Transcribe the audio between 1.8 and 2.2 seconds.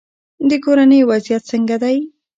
دی؟